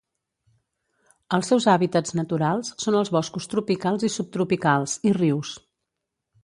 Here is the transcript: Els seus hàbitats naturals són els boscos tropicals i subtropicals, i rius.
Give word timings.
Els 1.37 1.51
seus 1.53 1.67
hàbitats 1.73 2.15
naturals 2.21 2.73
són 2.85 2.99
els 3.03 3.13
boscos 3.19 3.49
tropicals 3.53 4.09
i 4.09 4.13
subtropicals, 4.19 4.99
i 5.11 5.19
rius. 5.21 5.59